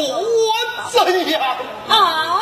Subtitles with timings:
[0.00, 1.40] 我怎样？
[1.88, 2.38] 啊。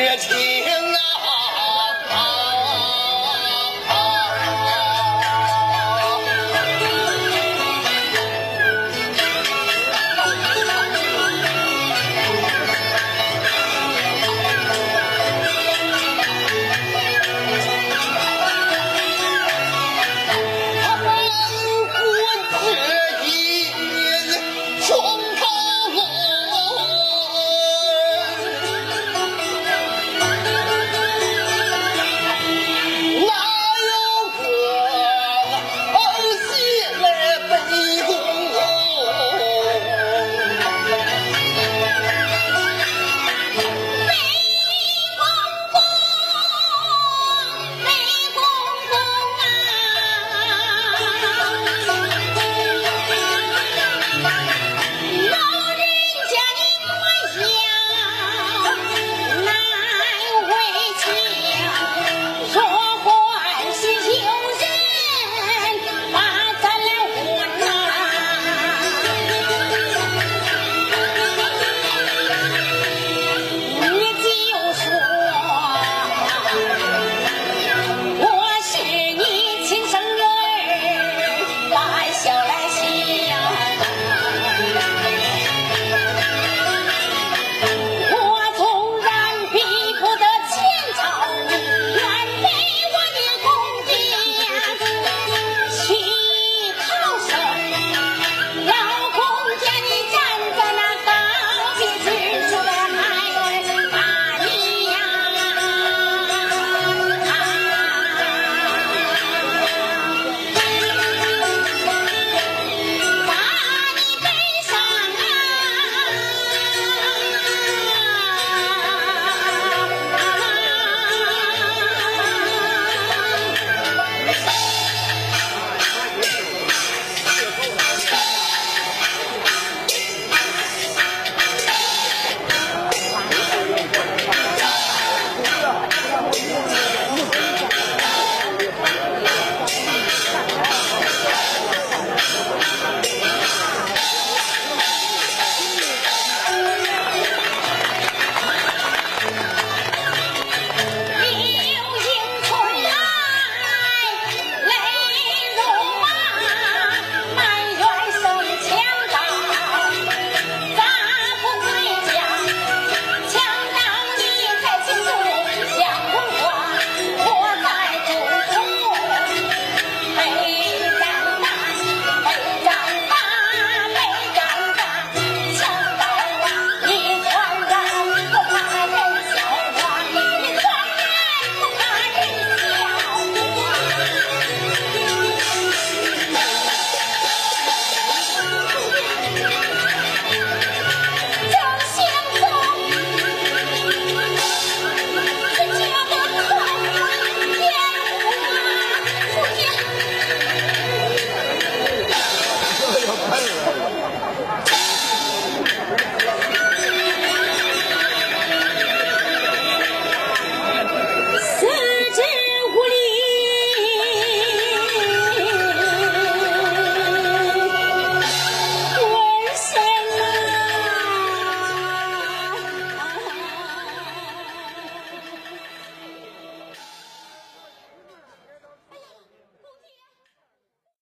[0.00, 0.69] Yeah, yeah.